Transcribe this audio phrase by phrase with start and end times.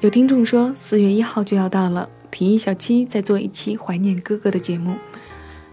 [0.00, 4.94] 有听众说，四月一号就要到了，提议小七再做一期怀念哥哥的节目。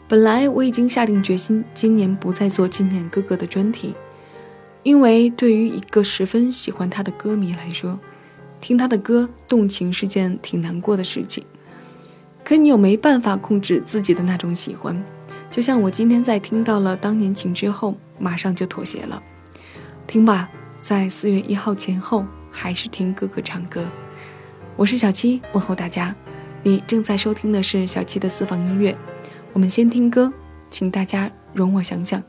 [0.07, 3.93] 本来我已经下定决心，今年不再做纪念哥哥的专题，
[4.81, 7.99] 因为对于一个十分喜欢他的歌迷来说，
[8.59, 11.43] 听他的歌动情是件挺难过的事情。
[12.43, 15.03] 可你又没办法控制自己的那种喜欢，
[15.51, 19.21] 就像我今天在听到了《当年情》之后，马上就妥协了。
[20.07, 20.49] 听吧，
[20.81, 23.85] 在四月一号前后，还是听哥哥唱歌。
[24.77, 26.13] 我是小七，问候大家。
[26.63, 28.95] 你正在收听的是小七的私房音乐。
[29.53, 30.31] 我们先听歌，
[30.69, 32.21] 请大家容我想想，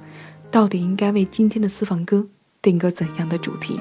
[0.50, 2.24] 到底应该为今天的私房歌
[2.62, 3.80] 定个怎样的主题。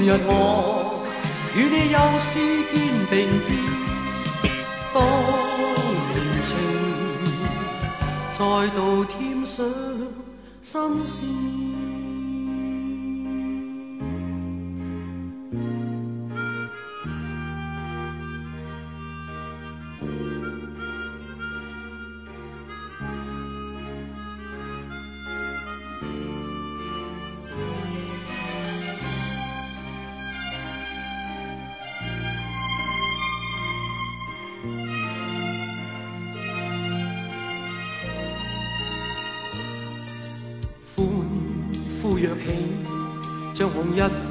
[0.07, 0.31] 日我
[1.57, 2.31] 与你又是
[2.73, 2.79] 肩
[3.11, 3.27] 并
[4.53, 4.55] 肩。
[8.39, 9.67] 再度添上
[10.63, 11.58] 新鲜。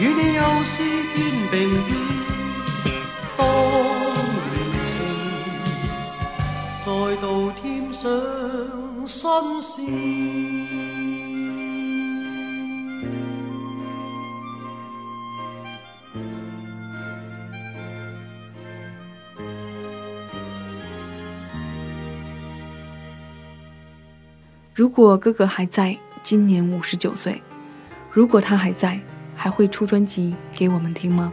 [0.00, 0.72] 与你又试
[1.14, 1.16] 肩
[1.52, 1.54] 并
[1.86, 1.88] 肩，
[3.36, 3.40] 当
[4.50, 4.52] 年
[6.74, 6.86] 情再
[7.20, 7.62] 度添
[7.92, 8.02] 上
[9.06, 9.26] 新
[9.62, 10.59] 鲜。
[24.80, 27.38] 如果哥哥还在，今年五十九岁，
[28.10, 28.98] 如果他还在，
[29.36, 31.30] 还会出专辑给我们听吗？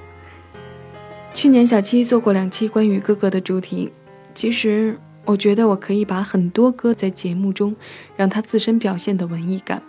[1.33, 3.89] 去年小七做过两期关于哥哥的主题，
[4.35, 7.73] 其实我觉得我可以把很多歌在节目中
[8.17, 9.81] 让他自身表现的文艺感，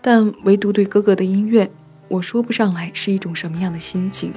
[0.00, 1.70] 但唯独对哥哥的音乐，
[2.08, 4.32] 我说不上来是一种什么样的心情。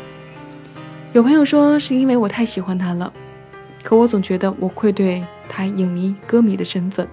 [1.14, 3.12] 有朋友说是因为我太喜欢他了，
[3.82, 7.08] 可我总觉得我愧对他影迷歌迷的身份。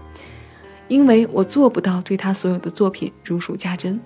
[0.90, 3.98] 因为我做不到对他所有的作品如数家珍，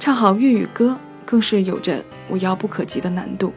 [0.00, 3.52] 唱好粤语歌更是有着我遥不可及的难度，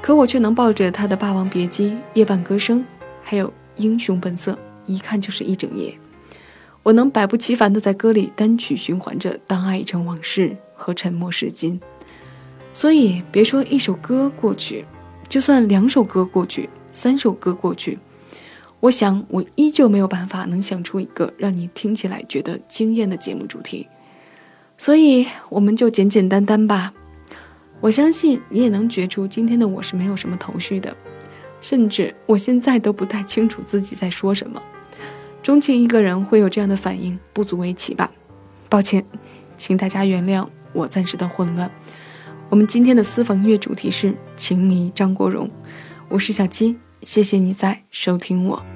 [0.00, 2.80] 可我却能抱着他的《霸王别姬》《夜半歌声》，
[3.22, 4.52] 还有《英雄本色》，
[4.86, 5.96] 一看就是一整夜。
[6.82, 11.78] 我能百不其烦地在歌里单曲循环着《当爱已成往事》和《沉默是金》，
[12.74, 14.84] 所以别说一首歌过去，
[15.28, 17.96] 就算两首歌过去，三首歌过去。
[18.82, 23.86] 我想，我依旧没有办法能想出一个让你听起来觉得惊艳的节目主题，
[24.76, 26.92] 所以我们就简简单单吧。
[27.80, 30.94] 我相信你也能觉出今天的我是没有什么头绪的，
[31.60, 34.60] 甚至我现在都不太清楚自己在说什么。
[35.44, 38.10] 钟情一个人会有这样的反应，不足为奇吧？
[38.68, 39.04] 抱歉，
[39.56, 41.70] 请大家原谅我暂时的混乱。
[42.48, 45.48] 我们今天的私房音乐主题是情迷张国荣，
[46.08, 48.71] 我是小七，谢谢你在收听我。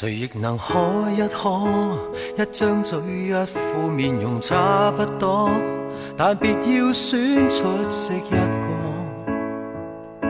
[0.00, 1.66] 谁亦能可一可，
[2.40, 5.50] 一张嘴，一副面容差不多，
[6.16, 10.28] 但别要选出色一个，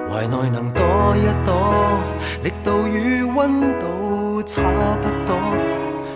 [0.09, 1.91] 怀内能躲一躲，
[2.43, 4.63] 力度与温度差
[5.03, 5.37] 不多，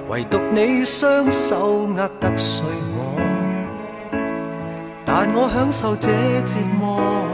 [0.09, 2.65] 唯独你双手握得碎
[2.97, 3.21] 我，
[5.05, 6.09] 但我享受这
[6.51, 7.34] 折磨。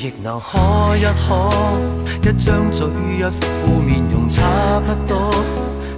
[0.02, 1.50] 亦能喝一喝，
[2.23, 4.40] 一张嘴，一副面容差
[4.80, 5.30] 不多，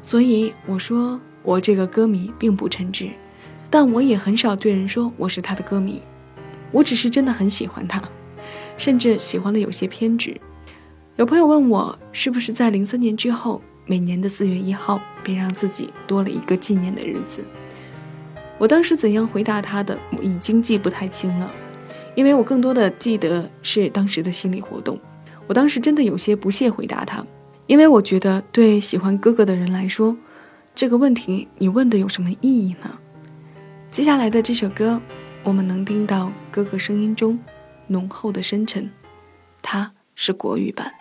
[0.01, 3.11] 所以我说我这个歌迷并不称职。
[3.69, 5.99] 但我也很少对人说我是他的歌迷，
[6.71, 8.01] 我只是真的很喜欢他，
[8.77, 10.39] 甚至喜欢的有些偏执。
[11.17, 17.43] 有朋友问我是不是在零三年之后，每年的四月一号便让自己多了一个纪念的日子。
[18.57, 21.51] 我当时怎样回答他的，已经记不太清了，
[22.15, 24.97] 因为我更多的记得是当时的心理活动。
[25.47, 27.25] 我当时真的有些不屑回答他，
[27.67, 30.15] 因为我觉得对喜欢哥哥的人来说，
[30.73, 32.97] 这个问题你问的有什么意义呢？
[33.89, 35.01] 接下来的这首歌，
[35.43, 37.39] 我们能听到哥哥声音中
[37.87, 38.89] 浓厚的深沉，
[39.61, 40.91] 它是国语版。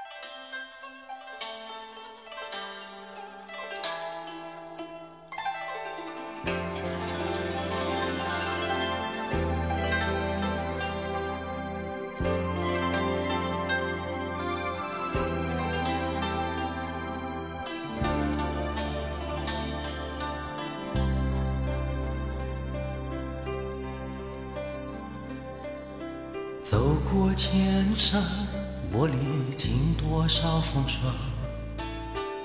[30.76, 31.22] 双双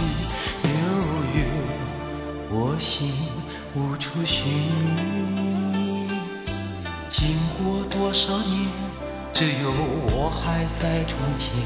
[4.20, 6.10] 不寻你，
[7.10, 8.68] 经过多少年，
[9.34, 9.72] 只有
[10.08, 11.58] 我还在窗前。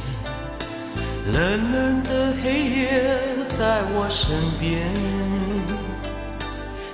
[1.33, 3.17] 冷冷的黑夜
[3.57, 4.29] 在我身
[4.60, 4.88] 边，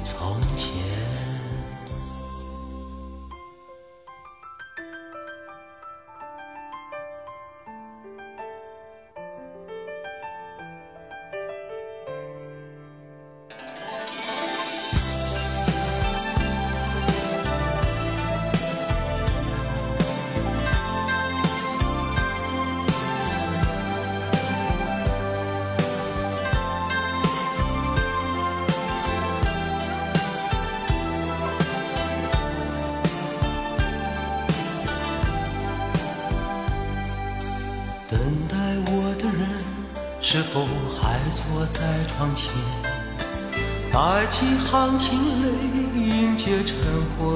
[44.22, 45.48] 带几行清泪，
[45.96, 46.76] 迎接晨
[47.18, 47.26] 昏。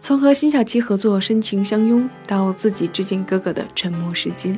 [0.04, 4.58] 从和辛晓琪合作深情相拥，到自己致敬哥哥的沉默时间，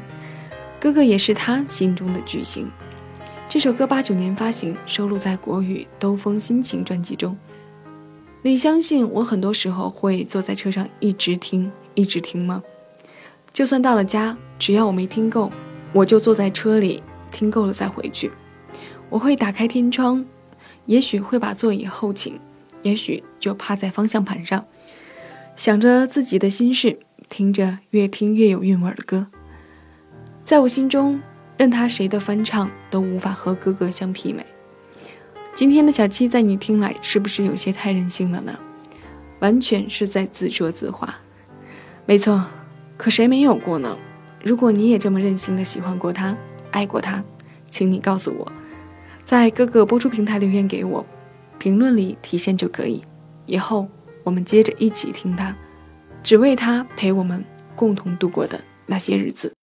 [0.79, 2.65] 哥哥也是他心中的巨星。
[3.49, 7.37] 这首歌八九年发行，收录在国语《兜风心情》专辑中。
[8.41, 12.63] 你相信我，很多时候会坐在车上一直听，一直听吗？
[13.51, 15.51] 就算到了家，只要我没听够，
[15.91, 17.03] 我就坐在车里
[17.33, 18.31] 听够了再回去。
[19.09, 20.25] 我会打开天窗，
[20.85, 22.39] 也许会把座椅后倾，
[22.81, 24.63] 也许就趴在方向盘上。
[25.55, 26.97] 想着自己的心事，
[27.29, 29.27] 听着越听越有韵味的歌，
[30.43, 31.21] 在我心中，
[31.57, 34.43] 任他谁的翻唱都无法和哥哥相媲美。
[35.53, 38.57] 今天的小七在你听来是不是有些太任性了呢？
[39.39, 41.13] 完全是在自说自话。
[42.07, 42.43] 没错，
[42.97, 43.95] 可谁没有过呢？
[44.41, 46.35] 如果你也这么任性的喜欢过他，
[46.71, 47.23] 爱过他，
[47.69, 48.51] 请你告诉我，
[49.23, 51.05] 在哥哥播出平台留言给我，
[51.59, 53.03] 评论里体现就可以。
[53.45, 53.87] 以后。
[54.23, 55.55] 我们接着一起听他，
[56.23, 57.43] 只为他陪我们
[57.75, 59.53] 共同度过的那些日子。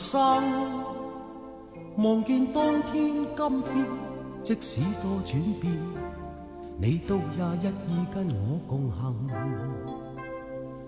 [0.00, 0.18] 生
[1.98, 3.86] 望见当天，今天
[4.42, 5.70] 即使多转变，
[6.78, 9.14] 你都也一意跟我共行。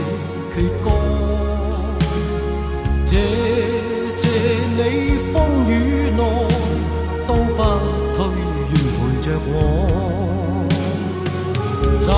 [12.05, 12.13] 暂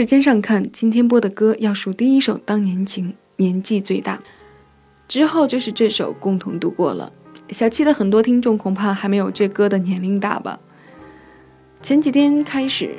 [0.00, 4.22] 时间上看，今天播的歌要数第一首《当年情》，年纪最大。
[5.08, 7.12] 之后就是这首《共同度过了》。
[7.52, 10.56] 小七的很多听众恐怕还没有这歌的年龄大吧？
[11.82, 12.94] 前几天开始，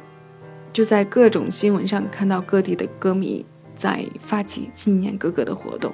[0.74, 3.46] 就在各种新闻上看到各地的歌迷
[3.78, 5.94] 在发起纪念哥哥的活动，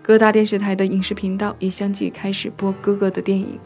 [0.00, 3.58] 各大电视台的影视频道也相继开始播哥哥的电影。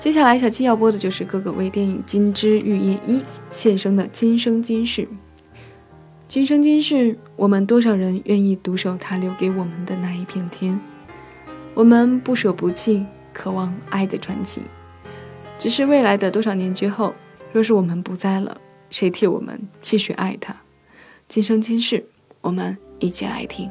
[0.00, 3.18] 接下来小七要播的就是哥哥为电影《金枝玉叶一》
[3.52, 5.02] 献声的《今生今世》。
[6.34, 10.76] 今生今世，我们多少人愿意独守他留给我们的那一片天？
[11.74, 14.60] 我们不舍不弃，渴望爱的传奇。
[15.60, 17.14] 只是未来的多少年之后，
[17.52, 20.56] 若是我们不在了，谁替我们继续爱他？
[21.28, 22.04] 今生今世，
[22.40, 23.70] 我们一起来听。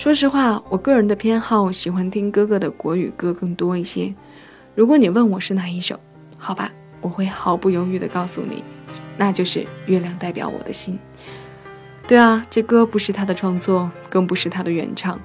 [0.08, 4.10] 说实话，我个人的偏好喜欢听哥哥的国语歌更多一些。
[4.74, 6.00] 如果你问我是哪一首，
[6.38, 8.64] 好吧，我会毫不犹豫地告诉你，
[9.18, 10.94] 那就是《月亮代表我的心》。
[12.06, 15.20] 对啊，这歌不是他的创作，更不是他的原唱，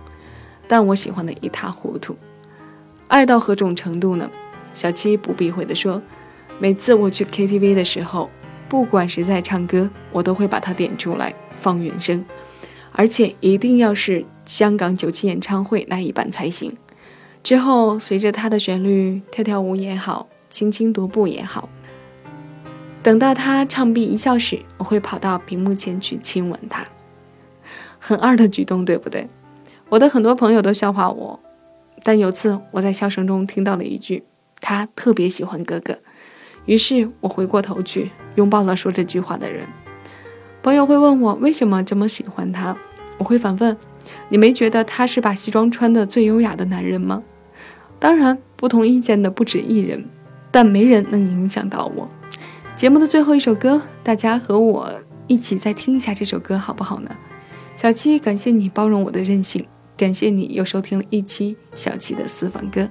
[0.67, 2.17] 但我喜欢的一塌糊涂。
[3.07, 4.29] 爱到何种程度呢？
[4.73, 6.01] 小七不避讳地说，
[6.59, 8.29] 每次我去 KTV 的时候，
[8.67, 12.21] 不管谁在唱歌，我都会把它点出来放原声，
[12.91, 14.25] 而且一定要是。
[14.45, 16.71] 香港九七演唱会那一版才行。
[17.41, 21.69] 之后，随着他的旋律跳跳舞也好，轻轻踱步也好。
[23.01, 26.85] 等到他唱毕一笑时，我会跑到屏幕前去亲吻他，
[27.99, 29.27] 很二的举动，对不对？
[29.89, 31.37] 我的很多朋友都笑话我，
[32.01, 34.23] 但有次我在笑声中听到了一句
[34.61, 35.97] ：“他特别喜欢哥哥。”
[36.65, 39.67] 于是，我回过头去拥抱了说这句话的人。
[40.61, 42.77] 朋友会问我为什么这么喜欢他，
[43.19, 43.75] 我会反问。
[44.29, 47.21] 你没觉得他是把西装穿的最优雅的男人吗？
[47.99, 50.03] 当然，不同意见的不止一人，
[50.51, 52.09] 但没人能影响到我。
[52.75, 54.91] 节目的最后一首歌，大家和我
[55.27, 57.09] 一起再听一下这首歌好不好呢？
[57.77, 62.87] 小七，感谢你包容我的任性，感谢你又收听了一期小七的私房歌。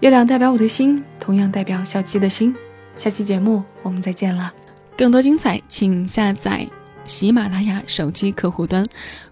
[0.00, 2.54] 月亮代表我的心，同样代表小七的心。
[2.96, 4.52] 下期节目我们再见了，
[4.96, 6.68] 更多精彩请下载。
[7.08, 8.84] 喜马拉雅手机客户端，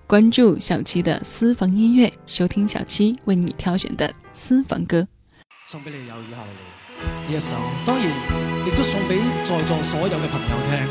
[0.06, 5.06] 关注小七的私房音乐，收听小七为你挑选的私房歌。
[5.66, 8.06] 送给你有以后呢，一首，当然
[8.66, 10.86] 亦都送给在座所有嘅朋友听。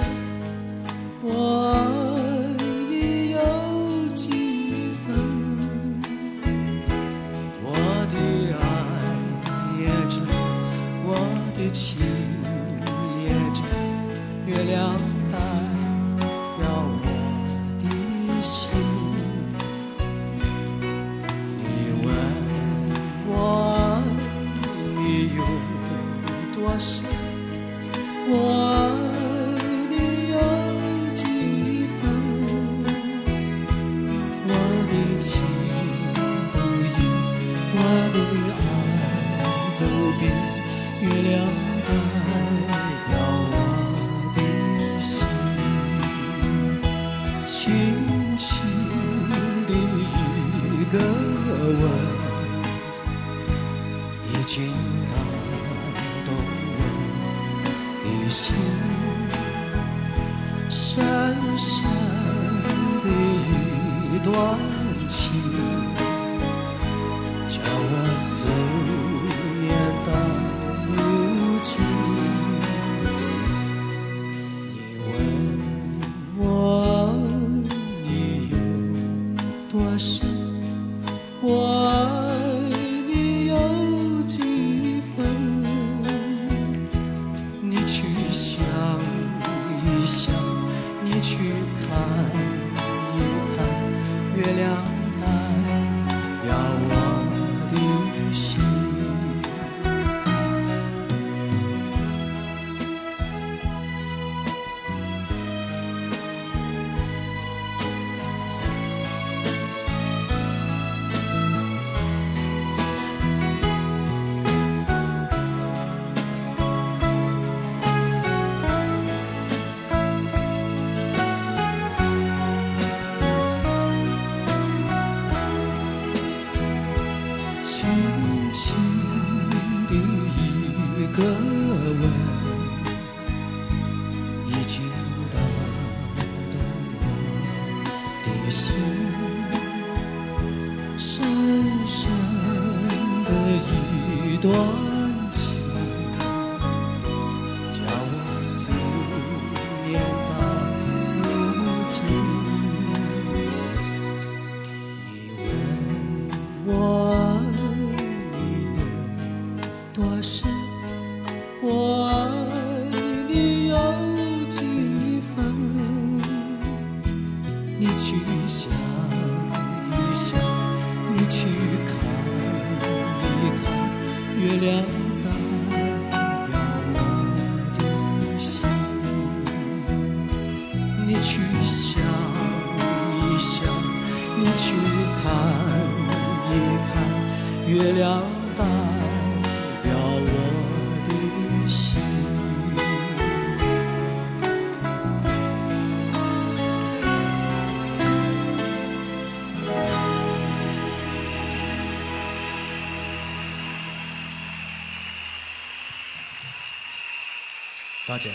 [208.18, 208.32] 大姐。